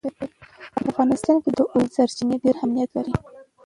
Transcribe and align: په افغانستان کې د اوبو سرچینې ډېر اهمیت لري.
په 0.73 0.79
افغانستان 0.91 1.35
کې 1.43 1.49
د 1.57 1.59
اوبو 1.73 1.93
سرچینې 1.95 2.35
ډېر 2.43 2.55
اهمیت 2.57 2.89
لري. 2.97 3.13